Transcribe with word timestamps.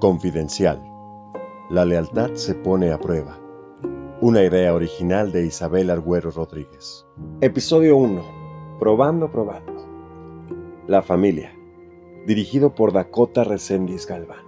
Confidencial. 0.00 0.82
La 1.68 1.84
lealtad 1.84 2.32
se 2.34 2.54
pone 2.54 2.90
a 2.90 2.98
prueba. 2.98 3.38
Una 4.22 4.42
idea 4.42 4.72
original 4.72 5.32
de 5.32 5.44
Isabel 5.44 5.90
Argüero 5.90 6.30
Rodríguez. 6.30 7.06
Episodio 7.42 7.98
1. 7.98 8.78
Probando, 8.78 9.30
probando. 9.30 9.74
La 10.86 11.02
familia. 11.02 11.52
Dirigido 12.26 12.74
por 12.74 12.92
Dakota 12.92 13.44
Resendiz 13.44 14.06
Galván. 14.06 14.45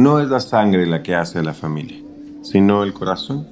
No 0.00 0.18
es 0.18 0.30
la 0.30 0.40
sangre 0.40 0.86
la 0.86 1.02
que 1.02 1.14
hace 1.14 1.40
a 1.40 1.42
la 1.42 1.52
familia, 1.52 1.98
sino 2.40 2.84
el 2.84 2.94
corazón. 2.94 3.46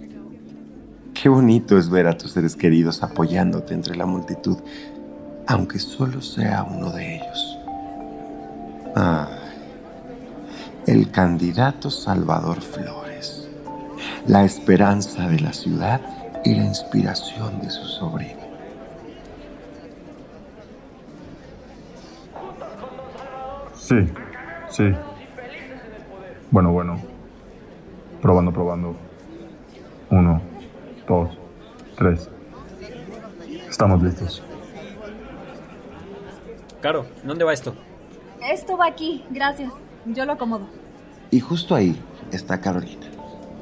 Qué 1.13 1.29
bonito 1.29 1.77
es 1.77 1.91
ver 1.91 2.07
a 2.07 2.17
tus 2.17 2.31
seres 2.31 2.57
queridos 2.57 3.03
apoyándote 3.03 3.75
entre 3.75 3.95
la 3.97 4.07
multitud, 4.07 4.57
aunque 5.47 5.79
solo 5.79 6.23
sea 6.23 6.63
uno 6.63 6.91
de 6.91 7.17
ellos. 7.17 7.59
Ah, 8.97 9.29
el 10.87 11.11
candidato 11.11 11.91
Salvador 11.91 12.63
Flores, 12.63 13.47
la 14.27 14.43
esperanza 14.43 15.29
de 15.29 15.41
la 15.41 15.53
ciudad 15.53 16.01
y 16.47 16.55
la 16.55 16.65
inspiración 16.65 17.61
de 17.61 17.69
su 17.69 17.85
sobrino. 17.85 18.41
Sí, 23.75 24.09
sí. 24.71 24.95
Bueno, 26.51 26.73
bueno. 26.73 26.99
Probando, 28.23 28.53
probando. 28.53 28.97
Uno, 30.11 30.41
dos, 31.07 31.31
tres. 31.97 32.31
Estamos 33.69 34.03
listos. 34.03 34.43
Caro, 36.81 37.07
¿dónde 37.25 37.45
va 37.45 37.53
esto? 37.53 37.75
Esto 38.51 38.77
va 38.77 38.87
aquí, 38.87 39.25
gracias. 39.31 39.73
Yo 40.07 40.25
lo 40.25 40.33
acomodo. 40.33 40.67
Y 41.31 41.41
justo 41.41 41.75
ahí 41.75 42.01
está 42.33 42.61
Carolina, 42.61 43.07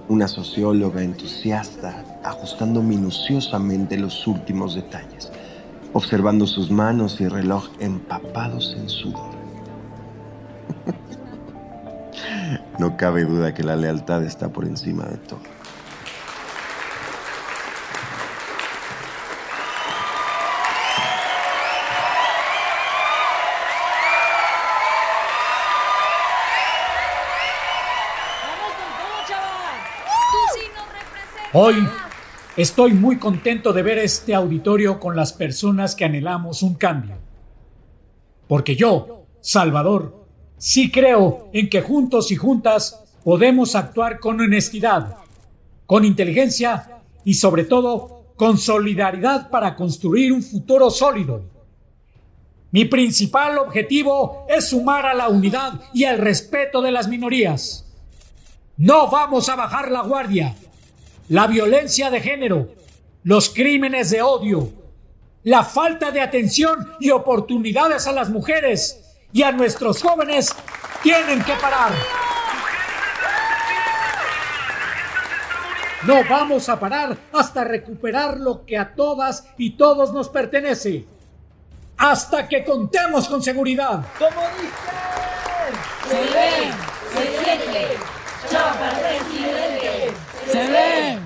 una 0.09 0.29
socióloga 0.29 1.03
entusiasta, 1.03 2.05
ajustando 2.23 2.83
minuciosamente 2.83 3.99
los 3.99 4.27
últimos 4.27 4.77
detalles, 4.77 5.33
observando 5.93 6.47
sus 6.47 6.71
manos 6.71 7.21
y 7.21 7.27
reloj 7.27 7.69
empapados 7.81 8.77
en 8.79 8.89
sudor. 8.89 9.36
No 12.79 12.97
cabe 12.97 13.25
duda 13.25 13.55
que 13.55 13.63
la 13.63 13.77
lealtad 13.77 14.23
está 14.25 14.49
por 14.49 14.65
encima 14.65 15.05
de 15.05 15.17
todo. 15.19 15.41
Hoy 31.59 31.89
estoy 32.59 32.93
muy 32.93 33.17
contento 33.17 33.73
de 33.73 33.83
ver 33.83 33.97
este 33.97 34.35
auditorio 34.35 35.01
con 35.01 35.17
las 35.17 35.33
personas 35.33 35.95
que 35.95 36.05
anhelamos 36.05 36.63
un 36.63 36.75
cambio. 36.75 37.17
Porque 38.47 38.77
yo, 38.77 39.25
Salvador, 39.41 40.26
sí 40.59 40.91
creo 40.91 41.49
en 41.53 41.69
que 41.69 41.83
juntos 41.83 42.31
y 42.31 42.37
juntas 42.37 43.05
podemos 43.25 43.75
actuar 43.75 44.21
con 44.21 44.41
honestidad, 44.41 45.17
con 45.87 46.05
inteligencia 46.05 47.03
y 47.25 47.35
sobre 47.35 47.65
todo 47.65 48.33
con 48.37 48.59
solidaridad 48.59 49.51
para 49.51 49.75
construir 49.75 50.33
un 50.33 50.43
futuro 50.43 50.91
sólido. 50.91 51.43
Mi 52.71 52.85
principal 52.85 53.59
objetivo 53.59 54.45
es 54.49 54.69
sumar 54.69 55.07
a 55.07 55.15
la 55.15 55.29
unidad 55.29 55.81
y 55.95 56.05
al 56.05 56.19
respeto 56.19 56.83
de 56.83 56.93
las 56.93 57.09
minorías. 57.09 57.85
No 58.77 59.09
vamos 59.09 59.49
a 59.49 59.57
bajar 59.57 59.91
la 59.91 60.03
guardia 60.03 60.55
la 61.29 61.47
violencia 61.47 62.11
de 62.11 62.21
género, 62.21 62.69
los 63.25 63.51
crímenes 63.51 64.11
de 64.11 64.23
odio, 64.23 64.71
la 65.43 65.65
falta 65.65 66.11
de 66.11 66.21
atención 66.21 66.93
y 67.01 67.11
oportunidades 67.11 68.07
a 68.07 68.13
las 68.13 68.31
mujeres 68.31 69.06
y 69.33 69.43
a 69.43 69.53
nuestros 69.53 70.03
jóvenes 70.03 70.55
tienen 71.03 71.43
que 71.43 71.55
parar. 71.55 71.93
No 76.03 76.23
vamos 76.29 76.69
a 76.69 76.79
parar 76.79 77.17
hasta 77.33 77.65
recuperar 77.65 78.39
lo 78.39 78.65
que 78.65 78.79
a 78.79 78.95
todas 78.95 79.49
y 79.59 79.71
todos 79.71 80.13
nos 80.13 80.29
pertenece. 80.29 81.05
Hasta 81.99 82.47
que 82.49 82.65
contemos 82.65 83.27
con 83.29 83.43
seguridad. 83.43 84.05
Como 84.19 84.41
dice, 84.61 84.77
se 86.09 86.21
ve, 86.21 86.73
se 87.13 87.45
siente, 87.45 87.99
chapa 88.51 88.91
presidente, 88.91 90.13
se 90.51 90.67
ve. 90.69 91.19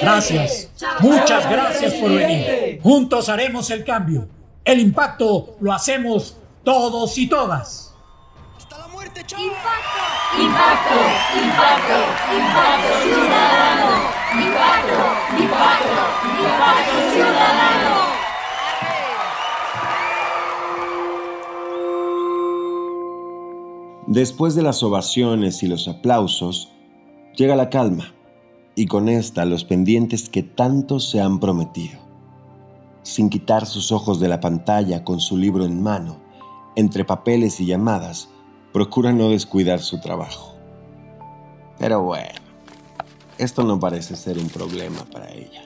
Gracias. 0.00 0.68
Muchas 1.00 1.48
gracias 1.48 1.94
por 1.94 2.10
venir. 2.10 2.80
Juntos 2.82 3.28
haremos 3.28 3.70
el 3.70 3.84
cambio. 3.84 4.28
El 4.64 4.80
impacto 4.80 5.56
lo 5.60 5.72
hacemos 5.72 6.37
todos 6.68 7.16
y 7.16 7.26
todas. 7.26 7.94
Hasta 8.58 8.76
la 8.76 8.88
muerte, 8.88 9.20
Impacto. 9.20 10.02
Impacto. 10.38 10.96
Impacto. 11.42 11.96
Impacto 12.36 12.88
ciudadano. 13.04 13.88
Impacto. 14.34 14.98
Impacto. 15.42 15.88
Impacto 16.42 16.96
ciudadano. 17.14 17.96
Después 24.06 24.54
de 24.54 24.60
las 24.60 24.82
ovaciones 24.82 25.62
y 25.62 25.68
los 25.68 25.88
aplausos, 25.88 26.70
llega 27.34 27.56
la 27.56 27.70
calma 27.70 28.12
y 28.74 28.84
con 28.84 29.08
esta 29.08 29.46
los 29.46 29.64
pendientes 29.64 30.28
que 30.28 30.42
tanto 30.42 31.00
se 31.00 31.18
han 31.22 31.40
prometido. 31.40 31.98
Sin 33.04 33.30
quitar 33.30 33.64
sus 33.64 33.90
ojos 33.90 34.20
de 34.20 34.28
la 34.28 34.40
pantalla 34.40 35.02
con 35.02 35.18
su 35.18 35.38
libro 35.38 35.64
en 35.64 35.82
mano, 35.82 36.27
entre 36.78 37.04
papeles 37.04 37.58
y 37.58 37.66
llamadas, 37.66 38.28
procura 38.72 39.12
no 39.12 39.30
descuidar 39.30 39.80
su 39.80 40.00
trabajo. 40.00 40.54
Pero 41.76 42.02
bueno, 42.02 42.38
esto 43.36 43.64
no 43.64 43.80
parece 43.80 44.14
ser 44.14 44.38
un 44.38 44.48
problema 44.48 45.04
para 45.10 45.28
ella. 45.32 45.64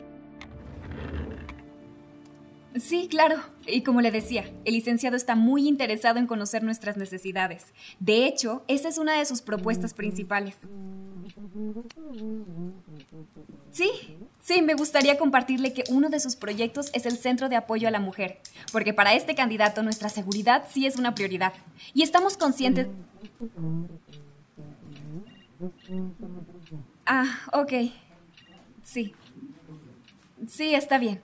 Sí, 2.81 3.09
claro. 3.11 3.37
Y 3.67 3.83
como 3.83 4.01
le 4.01 4.11
decía, 4.11 4.51
el 4.65 4.73
licenciado 4.73 5.15
está 5.15 5.37
muy 5.37 5.69
interesado 5.69 6.19
en 6.19 6.27
conocer 6.27 6.63
nuestras 6.63 6.97
necesidades. 6.97 7.75
De 8.01 8.27
hecho, 8.27 8.65
esa 8.67 8.89
es 8.89 8.97
una 8.97 9.19
de 9.19 9.27
sus 9.27 9.43
propuestas 9.43 9.93
principales. 9.93 10.57
Sí, 13.71 13.91
sí, 14.41 14.63
me 14.63 14.75
gustaría 14.75 15.19
compartirle 15.19 15.73
que 15.73 15.85
uno 15.91 16.09
de 16.09 16.21
sus 16.21 16.37
proyectos 16.37 16.91
es 16.95 17.07
el 17.07 17.19
Centro 17.19 17.49
de 17.49 17.57
Apoyo 17.57 17.89
a 17.89 17.91
la 17.91 18.01
Mujer, 18.01 18.41
porque 18.71 18.95
para 18.95 19.15
este 19.15 19.35
candidato 19.35 19.83
nuestra 19.83 20.09
seguridad 20.09 20.65
sí 20.71 20.87
es 20.87 20.97
una 20.97 21.15
prioridad. 21.15 21.53
Y 21.95 22.03
estamos 22.03 22.37
conscientes... 22.37 22.89
Ah, 27.07 27.39
ok. 27.53 27.73
Sí. 28.83 29.15
Sí, 30.49 30.75
está 30.75 30.99
bien. 30.99 31.21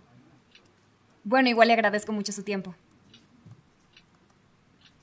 Bueno, 1.25 1.49
igual 1.49 1.69
le 1.69 1.75
agradezco 1.75 2.12
mucho 2.12 2.33
su 2.33 2.43
tiempo. 2.43 2.75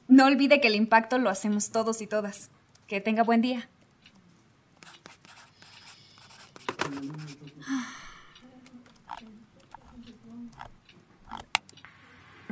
No 0.07 0.25
olvide 0.25 0.61
que 0.61 0.67
el 0.67 0.75
impacto 0.75 1.17
lo 1.17 1.29
hacemos 1.29 1.71
todos 1.71 2.01
y 2.01 2.07
todas. 2.07 2.49
Que 2.87 3.01
tenga 3.01 3.23
buen 3.23 3.41
día. 3.41 3.67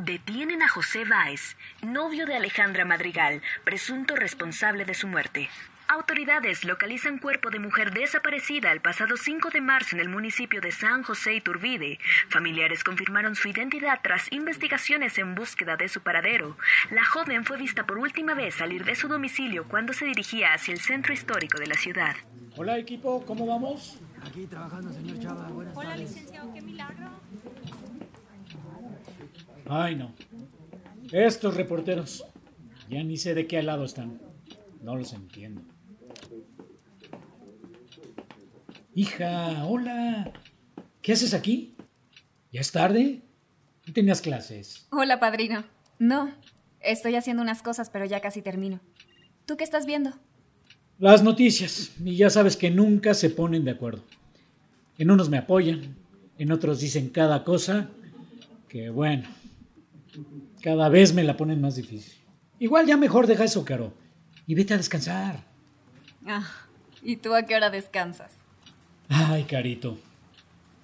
Detienen 0.05 0.61
a 0.61 0.67
José 0.67 1.05
Báez, 1.05 1.55
novio 1.81 2.25
de 2.25 2.35
Alejandra 2.35 2.83
Madrigal, 2.83 3.41
presunto 3.63 4.17
responsable 4.17 4.83
de 4.83 4.95
su 4.95 5.07
muerte. 5.07 5.47
Autoridades 5.87 6.65
localizan 6.65 7.19
cuerpo 7.19 7.49
de 7.49 7.59
mujer 7.59 7.93
desaparecida 7.93 8.73
el 8.73 8.81
pasado 8.81 9.15
5 9.15 9.49
de 9.51 9.61
marzo 9.61 9.95
en 9.95 10.01
el 10.01 10.09
municipio 10.09 10.59
de 10.59 10.73
San 10.73 11.03
José 11.03 11.35
Iturbide. 11.35 11.99
Familiares 12.27 12.83
confirmaron 12.83 13.35
su 13.37 13.47
identidad 13.47 14.01
tras 14.03 14.29
investigaciones 14.33 15.17
en 15.19 15.35
búsqueda 15.35 15.77
de 15.77 15.87
su 15.87 16.01
paradero. 16.01 16.57
La 16.91 17.05
joven 17.05 17.45
fue 17.45 17.55
vista 17.55 17.85
por 17.85 17.97
última 17.97 18.33
vez 18.33 18.55
salir 18.55 18.83
de 18.83 18.95
su 18.95 19.07
domicilio 19.07 19.69
cuando 19.69 19.93
se 19.93 20.03
dirigía 20.03 20.53
hacia 20.53 20.73
el 20.73 20.81
centro 20.81 21.13
histórico 21.13 21.57
de 21.59 21.67
la 21.67 21.75
ciudad. 21.75 22.17
Hola 22.57 22.77
equipo, 22.77 23.25
¿cómo 23.25 23.47
vamos? 23.47 24.01
Aquí 24.21 24.47
trabajando, 24.47 24.91
señor 24.91 25.17
Chava. 25.19 25.47
Buenas 25.47 25.77
Hola, 25.77 25.91
tardes. 25.91 26.09
licenciado, 26.09 26.53
qué 26.53 26.61
milagro. 26.61 27.09
Ay, 29.65 29.95
no. 29.95 30.13
Estos 31.11 31.55
reporteros. 31.55 32.25
Ya 32.89 33.03
ni 33.03 33.17
sé 33.17 33.33
de 33.33 33.47
qué 33.47 33.61
lado 33.63 33.85
están. 33.85 34.19
No 34.81 34.95
los 34.95 35.13
entiendo. 35.13 35.61
Hija, 38.95 39.65
hola. 39.65 40.33
¿Qué 41.01 41.13
haces 41.13 41.33
aquí? 41.33 41.75
¿Ya 42.51 42.61
es 42.61 42.71
tarde? 42.71 43.21
¿No 43.87 43.93
tenías 43.93 44.21
clases? 44.21 44.87
Hola, 44.91 45.19
padrino. 45.19 45.63
No, 45.99 46.31
estoy 46.79 47.15
haciendo 47.15 47.41
unas 47.41 47.63
cosas, 47.63 47.89
pero 47.89 48.05
ya 48.05 48.21
casi 48.21 48.41
termino. 48.41 48.79
¿Tú 49.45 49.57
qué 49.57 49.63
estás 49.63 49.85
viendo? 49.85 50.11
Las 50.99 51.23
noticias. 51.23 51.91
Y 52.03 52.15
ya 52.15 52.29
sabes 52.29 52.55
que 52.55 52.69
nunca 52.69 53.13
se 53.13 53.29
ponen 53.29 53.65
de 53.65 53.71
acuerdo. 53.71 54.03
En 54.97 55.09
unos 55.09 55.29
me 55.29 55.37
apoyan, 55.37 55.95
en 56.37 56.51
otros 56.51 56.79
dicen 56.79 57.09
cada 57.09 57.43
cosa 57.43 57.89
que, 58.69 58.89
bueno, 58.89 59.27
cada 60.61 60.89
vez 60.89 61.13
me 61.13 61.23
la 61.23 61.37
ponen 61.37 61.61
más 61.61 61.75
difícil. 61.75 62.13
Igual 62.59 62.85
ya 62.85 62.97
mejor 62.97 63.27
deja 63.27 63.43
eso, 63.43 63.65
Caro, 63.65 63.93
y 64.47 64.55
vete 64.55 64.73
a 64.73 64.77
descansar. 64.77 65.43
Ah, 66.25 66.49
¿y 67.01 67.17
tú 67.17 67.33
a 67.33 67.43
qué 67.43 67.55
hora 67.55 67.69
descansas? 67.69 68.31
Ay, 69.09 69.43
Carito, 69.43 69.97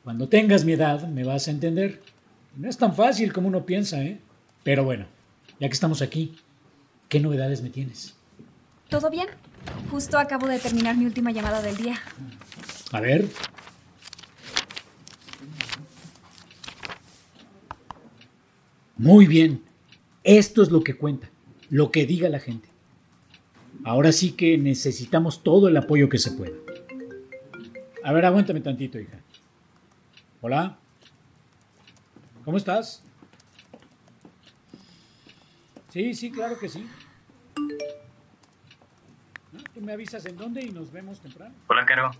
cuando 0.03 0.27
tengas 0.27 0.65
mi 0.65 0.73
edad 0.73 1.07
me 1.07 1.23
vas 1.23 1.47
a 1.47 1.51
entender. 1.51 2.01
No 2.55 2.69
es 2.69 2.77
tan 2.77 2.95
fácil 2.95 3.31
como 3.31 3.47
uno 3.47 3.65
piensa, 3.65 4.01
¿eh? 4.03 4.19
Pero 4.63 4.83
bueno, 4.83 5.05
ya 5.59 5.67
que 5.67 5.73
estamos 5.73 6.01
aquí, 6.01 6.35
¿qué 7.07 7.19
novedades 7.19 7.61
me 7.61 7.69
tienes? 7.69 8.15
¿Todo 8.89 9.09
bien? 9.09 9.27
Justo 9.91 10.17
acabo 10.17 10.47
de 10.47 10.59
terminar 10.59 10.97
mi 10.97 11.05
última 11.05 11.31
llamada 11.31 11.61
del 11.61 11.77
día. 11.77 11.99
A 12.91 12.99
ver. 12.99 13.27
Muy 18.99 19.25
bien. 19.27 19.63
Esto 20.25 20.61
es 20.61 20.71
lo 20.71 20.83
que 20.83 20.97
cuenta, 20.97 21.29
lo 21.69 21.89
que 21.89 22.05
diga 22.05 22.27
la 22.27 22.39
gente. 22.41 22.67
Ahora 23.85 24.11
sí 24.11 24.33
que 24.33 24.57
necesitamos 24.57 25.41
todo 25.41 25.69
el 25.69 25.77
apoyo 25.77 26.09
que 26.09 26.17
se 26.17 26.31
pueda. 26.31 26.57
A 28.03 28.11
ver, 28.11 28.25
aguántame 28.25 28.59
tantito, 28.59 28.99
hija. 28.99 29.17
Hola. 30.41 30.77
¿Cómo 32.43 32.57
estás? 32.57 33.01
Sí, 35.93 36.13
sí, 36.13 36.29
claro 36.29 36.59
que 36.59 36.67
sí. 36.67 36.85
¿No? 39.53 39.63
Tú 39.73 39.79
me 39.79 39.93
avisas 39.93 40.25
en 40.25 40.35
dónde 40.35 40.61
y 40.61 40.71
nos 40.71 40.91
vemos 40.91 41.21
temprano. 41.21 41.55
Hola, 41.67 41.85
Caro. 41.85 42.11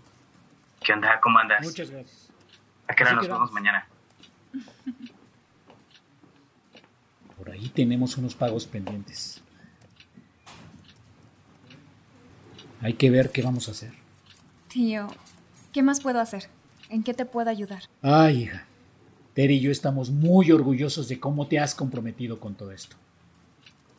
¿Qué 0.82 0.94
onda? 0.94 1.20
¿Cómo 1.20 1.38
andas? 1.38 1.62
Muchas 1.62 1.90
gracias. 1.90 2.30
¿A 2.88 2.94
qué 2.94 3.02
hora 3.02 3.10
Así 3.12 3.16
nos 3.16 3.26
quedamos. 3.26 3.50
vemos 3.50 3.52
mañana? 3.52 3.86
Por 7.50 7.58
ahí 7.58 7.68
tenemos 7.70 8.16
unos 8.16 8.36
pagos 8.36 8.64
pendientes. 8.64 9.40
Hay 12.80 12.94
que 12.94 13.10
ver 13.10 13.32
qué 13.32 13.42
vamos 13.42 13.66
a 13.66 13.72
hacer. 13.72 13.92
Tío, 14.68 15.08
¿qué 15.72 15.82
más 15.82 16.00
puedo 16.00 16.20
hacer? 16.20 16.48
¿En 16.90 17.02
qué 17.02 17.12
te 17.12 17.24
puedo 17.24 17.50
ayudar? 17.50 17.82
Ay, 18.02 18.44
hija. 18.44 18.66
Terry 19.34 19.54
y 19.54 19.60
yo 19.62 19.72
estamos 19.72 20.10
muy 20.10 20.52
orgullosos 20.52 21.08
de 21.08 21.18
cómo 21.18 21.48
te 21.48 21.58
has 21.58 21.74
comprometido 21.74 22.38
con 22.38 22.54
todo 22.54 22.70
esto. 22.70 22.94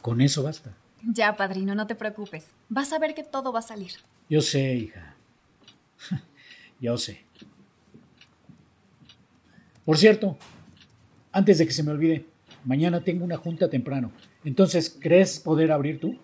Con 0.01 0.21
eso 0.21 0.43
basta. 0.43 0.71
Ya, 1.03 1.35
padrino, 1.35 1.75
no 1.75 1.87
te 1.87 1.95
preocupes. 1.95 2.45
Vas 2.69 2.93
a 2.93 2.99
ver 2.99 3.13
que 3.13 3.25
todo 3.25 3.51
va 3.51 3.59
a 3.59 3.63
salir. 3.63 3.91
Yo 4.29 4.39
sé, 4.39 4.75
hija. 4.75 5.13
Yo 6.79 6.97
sé. 6.97 7.25
Por 9.83 9.97
cierto, 9.97 10.37
antes 11.33 11.57
de 11.57 11.67
que 11.67 11.73
se 11.73 11.83
me 11.83 11.91
olvide, 11.91 12.30
mañana 12.65 13.03
tengo 13.03 13.23
una 13.25 13.37
junta 13.37 13.69
temprano. 13.69 14.11
Entonces, 14.43 14.97
¿crees 14.99 15.39
poder 15.39 15.71
abrir 15.71 15.99
tú? 15.99 16.17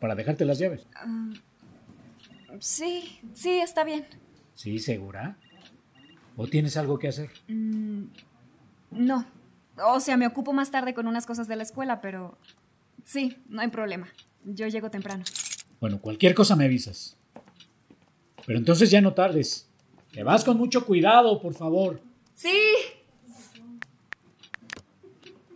Para 0.00 0.14
dejarte 0.14 0.44
las 0.44 0.58
llaves. 0.58 0.86
Ah, 0.94 1.30
sí, 2.58 3.20
sí, 3.34 3.50
está 3.60 3.84
bien. 3.84 4.06
¿Sí, 4.54 4.78
segura? 4.78 5.36
¿O 6.36 6.46
tienes 6.46 6.76
algo 6.76 6.98
que 6.98 7.08
hacer? 7.08 7.30
Mm, 7.48 8.04
no. 8.90 9.26
O 9.84 10.00
sea, 10.00 10.16
me 10.16 10.26
ocupo 10.26 10.52
más 10.52 10.70
tarde 10.70 10.94
con 10.94 11.06
unas 11.06 11.26
cosas 11.26 11.48
de 11.48 11.56
la 11.56 11.62
escuela, 11.62 12.00
pero 12.00 12.36
sí, 13.04 13.38
no 13.48 13.62
hay 13.62 13.68
problema. 13.68 14.08
Yo 14.44 14.66
llego 14.68 14.90
temprano. 14.90 15.24
Bueno, 15.80 16.00
cualquier 16.00 16.34
cosa 16.34 16.56
me 16.56 16.64
avisas. 16.64 17.16
Pero 18.46 18.58
entonces 18.58 18.90
ya 18.90 19.00
no 19.00 19.14
tardes. 19.14 19.68
Te 20.12 20.22
vas 20.22 20.44
con 20.44 20.56
mucho 20.56 20.84
cuidado, 20.84 21.40
por 21.40 21.54
favor. 21.54 22.00
Sí. 22.34 22.50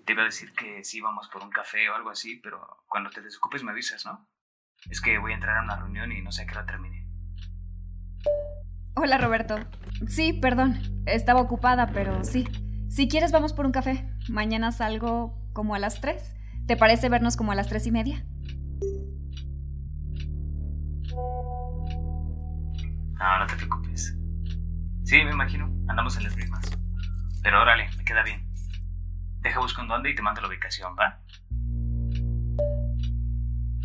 Te 0.06 0.12
iba 0.12 0.22
a 0.22 0.26
decir 0.26 0.52
que 0.52 0.84
sí 0.84 1.00
vamos 1.00 1.28
por 1.28 1.42
un 1.42 1.50
café 1.50 1.90
o 1.90 1.96
algo 1.96 2.10
así, 2.10 2.36
pero 2.36 2.84
cuando 2.86 3.10
te 3.10 3.20
desocupes 3.20 3.64
me 3.64 3.72
avisas, 3.72 4.06
¿no? 4.06 4.30
Es 4.88 5.00
que 5.00 5.18
voy 5.18 5.32
a 5.32 5.34
entrar 5.34 5.56
a 5.58 5.62
una 5.62 5.76
reunión 5.76 6.12
y 6.12 6.22
no 6.22 6.30
sé 6.30 6.42
a 6.42 6.46
qué 6.46 6.52
hora 6.52 6.64
termine. 6.64 7.10
Hola, 8.94 9.18
Roberto. 9.18 9.58
Sí, 10.06 10.32
perdón. 10.32 10.80
Estaba 11.06 11.40
ocupada, 11.40 11.88
pero 11.88 12.22
sí. 12.22 12.46
Si 12.88 13.08
quieres, 13.08 13.32
vamos 13.32 13.52
por 13.52 13.66
un 13.66 13.72
café. 13.72 14.08
Mañana 14.28 14.70
salgo 14.70 15.50
como 15.52 15.74
a 15.74 15.80
las 15.80 16.00
tres. 16.00 16.36
¿Te 16.68 16.76
parece 16.76 17.08
vernos 17.08 17.36
como 17.36 17.50
a 17.50 17.56
las 17.56 17.68
tres 17.68 17.84
y 17.88 17.90
media? 17.90 18.24
No, 23.18 23.38
no 23.40 23.46
te 23.48 23.56
preocupes. 23.56 24.16
Sí, 25.02 25.16
me 25.24 25.32
imagino. 25.32 25.66
Andamos 25.88 26.16
en 26.16 26.22
las 26.22 26.36
mismas. 26.36 26.78
Pero 27.42 27.60
órale, 27.60 27.90
me 27.98 28.04
queda 28.04 28.22
bien. 28.22 28.45
Deja 29.46 29.60
buscando 29.60 29.94
dónde 29.94 30.10
y 30.10 30.14
te 30.16 30.22
mando 30.22 30.40
la 30.40 30.48
ubicación, 30.48 30.96
¿va? 30.98 31.20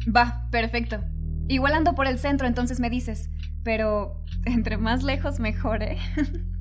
Va, 0.08 0.50
perfecto. 0.50 1.04
Igual 1.50 1.75
ando 1.75 1.94
por 1.94 2.08
el 2.08 2.18
centro, 2.18 2.48
entonces 2.48 2.80
me 2.80 2.90
dices. 2.90 3.30
Pero 3.63 4.25
entre 4.46 4.78
más 4.78 5.04
lejos, 5.04 5.40
mejor, 5.40 5.84
¿eh? 5.84 6.00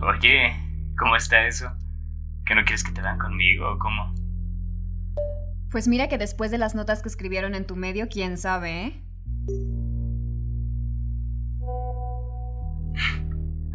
Oye, 0.00 0.56
¿cómo 0.98 1.16
está 1.16 1.46
eso? 1.46 1.70
¿Que 2.46 2.54
no 2.54 2.64
quieres 2.64 2.82
que 2.82 2.92
te 2.92 3.02
vean 3.02 3.18
conmigo 3.18 3.72
o 3.72 3.78
cómo? 3.78 4.14
Pues 5.70 5.86
mira 5.86 6.08
que 6.08 6.16
después 6.16 6.50
de 6.50 6.56
las 6.56 6.74
notas 6.74 7.02
que 7.02 7.10
escribieron 7.10 7.54
en 7.54 7.66
tu 7.66 7.76
medio, 7.76 8.08
quién 8.08 8.38
sabe, 8.38 8.86
¿eh? 8.86 9.02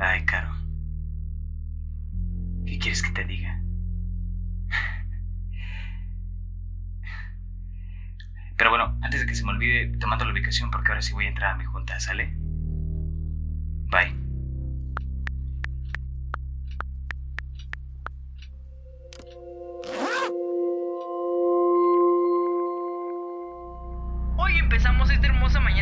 Ay, 0.03 0.25
Caro. 0.25 0.50
¿Qué 2.66 2.80
quieres 2.80 3.04
que 3.04 3.11
te 3.11 3.23
diga? 3.23 3.61
Pero 8.57 8.71
bueno, 8.71 8.97
antes 9.04 9.19
de 9.19 9.28
que 9.28 9.35
se 9.35 9.45
me 9.45 9.52
olvide, 9.52 9.95
te 9.99 10.07
mando 10.07 10.25
la 10.25 10.31
ubicación 10.31 10.71
porque 10.71 10.90
ahora 10.90 11.04
sí 11.04 11.14
voy 11.14 11.25
a 11.25 11.30
entrar 11.30 11.52
a 11.52 11.57
mi 11.57 11.66
junta, 11.66 11.99
¿sale? 11.99 12.33
Bye. 13.92 14.16
Hoy 24.37 24.57
empezamos 24.57 25.11
esta 25.11 25.28
hermosa 25.28 25.59
mañana 25.59 25.81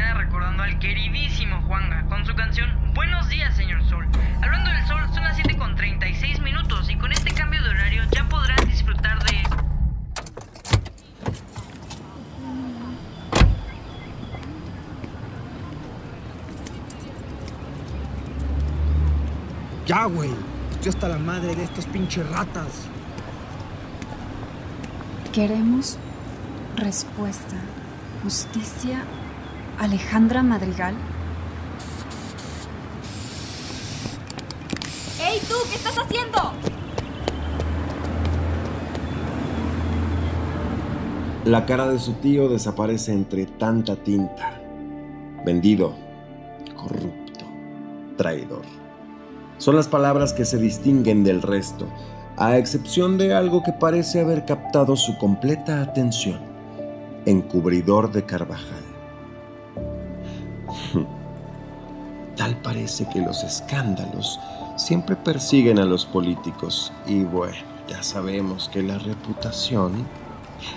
recordando 0.49 0.63
al 0.63 0.79
queridísimo 0.79 1.61
Juanga 1.67 2.05
con 2.07 2.25
su 2.25 2.33
canción 2.35 2.69
Buenos 2.93 3.29
días, 3.29 3.55
señor 3.55 3.83
Sol. 3.87 4.07
Hablando 4.41 4.69
del 4.71 4.85
sol, 4.87 5.01
son 5.13 5.23
las 5.23 5.35
7 5.35 5.57
con 5.57 5.75
36 5.75 6.39
minutos 6.41 6.89
y 6.89 6.95
con 6.95 7.11
este 7.11 7.31
cambio 7.33 7.61
de 7.61 7.69
horario 7.69 8.03
ya 8.11 8.27
podrán 8.27 8.67
disfrutar 8.67 9.19
de. 9.23 9.43
Ya, 19.85 20.05
güey. 20.05 20.31
Estoy 20.71 20.89
hasta 20.89 21.07
la 21.09 21.19
madre 21.19 21.55
de 21.55 21.63
estas 21.63 21.85
pinches 21.85 22.27
ratas. 22.29 22.87
Queremos 25.31 25.97
respuesta. 26.75 27.55
Justicia. 28.23 29.03
Alejandra 29.79 30.43
Madrigal. 30.43 30.93
¡Ey, 35.21 35.39
tú! 35.47 35.55
¿Qué 35.69 35.75
estás 35.77 35.97
haciendo? 35.97 36.37
La 41.45 41.65
cara 41.65 41.87
de 41.87 41.97
su 41.97 42.11
tío 42.15 42.49
desaparece 42.49 43.13
entre 43.13 43.45
tanta 43.45 43.95
tinta. 43.95 44.59
Vendido, 45.45 45.95
corrupto, 46.75 47.45
traidor. 48.17 48.63
Son 49.59 49.77
las 49.77 49.87
palabras 49.87 50.33
que 50.33 50.43
se 50.43 50.57
distinguen 50.57 51.23
del 51.23 51.41
resto, 51.41 51.87
a 52.35 52.57
excepción 52.57 53.17
de 53.17 53.33
algo 53.33 53.63
que 53.63 53.71
parece 53.71 54.19
haber 54.19 54.43
captado 54.43 54.97
su 54.97 55.17
completa 55.17 55.81
atención. 55.81 56.41
Encubridor 57.25 58.11
de 58.11 58.25
Carvajal. 58.25 58.88
Tal 62.39 62.55
parece 62.55 63.05
que 63.09 63.19
los 63.19 63.43
escándalos 63.43 64.39
siempre 64.77 65.17
persiguen 65.17 65.77
a 65.77 65.83
los 65.83 66.05
políticos 66.05 66.93
y 67.05 67.23
bueno, 67.25 67.57
ya 67.89 68.01
sabemos 68.01 68.69
que 68.69 68.81
la 68.81 68.97
reputación 68.97 70.07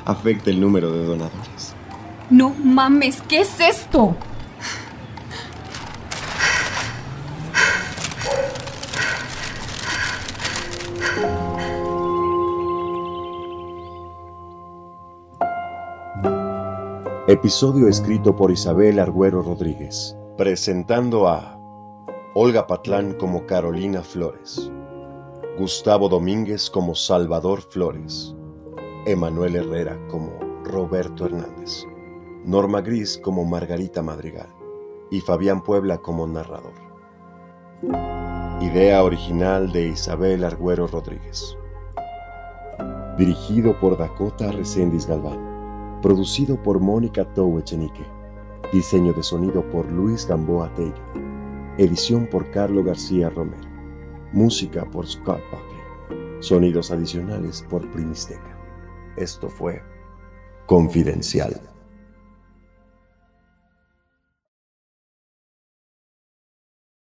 afecte 0.05 0.51
el 0.51 0.61
número 0.61 0.91
de 0.91 1.05
donadores. 1.05 1.73
No 2.31 2.51
mames, 2.51 3.23
¿qué 3.29 3.43
es 3.43 3.61
esto? 3.61 4.17
Episodio 17.29 17.87
escrito 17.87 18.35
por 18.35 18.51
Isabel 18.51 18.99
Argüero 18.99 19.43
Rodríguez, 19.43 20.17
presentando 20.37 21.29
a 21.29 21.59
Olga 22.35 22.67
Patlán 22.67 23.13
como 23.15 23.45
Carolina 23.47 24.03
Flores, 24.03 24.73
Gustavo 25.59 26.09
Domínguez 26.09 26.71
como 26.71 26.95
Salvador 26.95 27.61
Flores, 27.61 28.35
Emanuel 29.05 29.57
Herrera 29.57 29.99
como 30.09 30.31
Roberto 30.65 31.27
Hernández, 31.27 31.85
Norma 32.47 32.81
Gris 32.81 33.21
como 33.23 33.45
Margarita 33.45 34.03
Madrigal 34.03 34.49
y 35.11 35.21
Fabián 35.21 35.63
Puebla 35.63 35.99
como 35.99 36.27
narrador. 36.27 36.73
Idea 38.63 39.03
original 39.03 39.71
de 39.71 39.89
Isabel 39.89 40.45
Argüero 40.45 40.87
Rodríguez. 40.87 41.59
Dirigido 43.19 43.79
por 43.79 43.99
Dakota 43.99 44.51
Reséndiz 44.53 45.07
Galván. 45.07 46.01
Producido 46.01 46.57
por 46.63 46.81
Mónica 46.81 47.27
Echenique. 47.59 48.22
Diseño 48.73 49.13
de 49.13 49.23
sonido 49.23 49.63
por 49.71 49.85
Luis 49.93 50.27
Gamboa 50.27 50.73
Tello. 50.75 50.95
Edición 51.77 52.27
por 52.27 52.51
Carlo 52.53 52.83
García 52.83 53.29
Romero. 53.29 53.69
Música 54.33 54.87
por 54.87 55.07
Scott 55.07 55.43
Buckley. 55.51 56.43
Sonidos 56.43 56.91
adicionales 56.91 57.63
por 57.69 57.87
Primisteca. 57.91 58.57
Esto 59.17 59.51
fue 59.51 59.83
Confidencial. 60.65 61.72